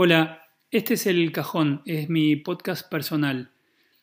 [0.00, 3.50] Hola, este es El Cajón, es mi podcast personal.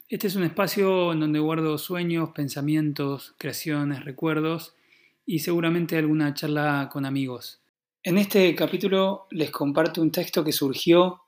[0.09, 4.76] Este es un espacio en donde guardo sueños, pensamientos, creaciones, recuerdos
[5.26, 7.62] y seguramente alguna charla con amigos.
[8.04, 11.21] En este capítulo les comparto un texto que surgió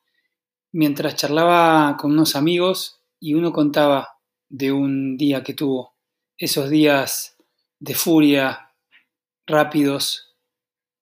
[0.74, 4.18] mientras charlaba con unos amigos y uno contaba
[4.50, 5.96] de un día que tuvo,
[6.38, 7.38] esos días
[7.80, 8.74] de furia,
[9.46, 10.36] rápidos,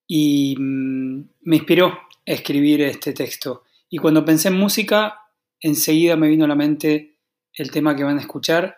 [0.06, 3.62] y mm, me inspiró escribir este texto.
[3.88, 5.20] Y cuando pensé en música,
[5.60, 7.18] enseguida me vino a la mente
[7.54, 8.76] el tema que van a escuchar,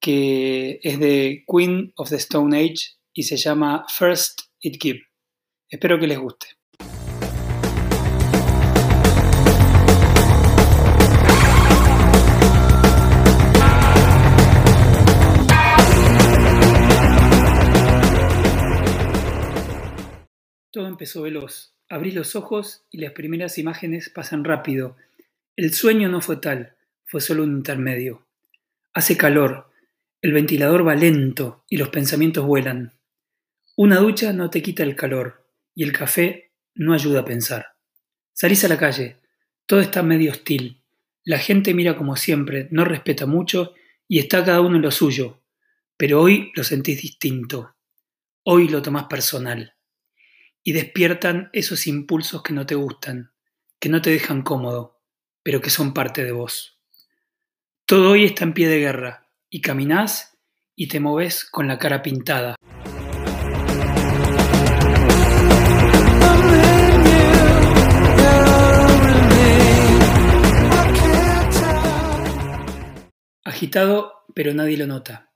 [0.00, 5.00] que es de Queen of the Stone Age y se llama First It Give.
[5.68, 6.46] Espero que les guste.
[20.70, 21.75] Todo empezó veloz.
[21.88, 24.96] Abrí los ojos y las primeras imágenes pasan rápido.
[25.54, 28.26] El sueño no fue tal, fue solo un intermedio.
[28.92, 29.70] Hace calor,
[30.20, 32.98] el ventilador va lento y los pensamientos vuelan.
[33.76, 37.76] Una ducha no te quita el calor y el café no ayuda a pensar.
[38.32, 39.20] Salís a la calle,
[39.64, 40.82] todo está medio hostil.
[41.22, 43.74] La gente mira como siempre, no respeta mucho
[44.08, 45.40] y está cada uno en lo suyo.
[45.96, 47.76] Pero hoy lo sentís distinto.
[48.42, 49.75] Hoy lo tomás personal
[50.66, 53.30] y despiertan esos impulsos que no te gustan,
[53.78, 55.00] que no te dejan cómodo,
[55.44, 56.80] pero que son parte de vos.
[57.84, 60.36] Todo hoy está en pie de guerra, y caminás
[60.74, 62.56] y te moves con la cara pintada.
[73.44, 75.32] Agitado, pero nadie lo nota.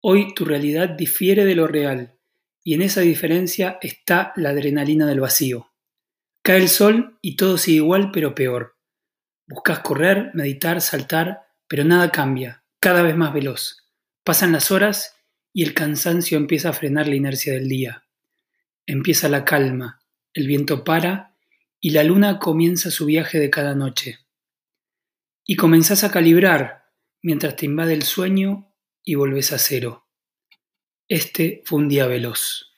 [0.00, 2.19] Hoy tu realidad difiere de lo real
[2.62, 5.70] y en esa diferencia está la adrenalina del vacío.
[6.42, 8.76] Cae el sol y todo sigue igual pero peor.
[9.46, 13.88] Buscas correr, meditar, saltar, pero nada cambia, cada vez más veloz.
[14.24, 15.16] Pasan las horas
[15.52, 18.04] y el cansancio empieza a frenar la inercia del día.
[18.86, 21.36] Empieza la calma, el viento para
[21.80, 24.18] y la luna comienza su viaje de cada noche.
[25.44, 26.84] Y comenzás a calibrar
[27.22, 28.72] mientras te invade el sueño
[29.02, 29.99] y volves a cero.
[31.10, 32.70] Este fue un día veloz.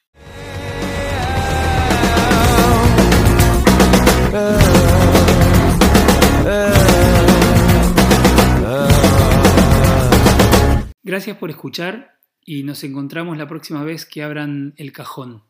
[11.02, 15.42] Gracias por escuchar y nos encontramos la próxima vez que abran el cajón.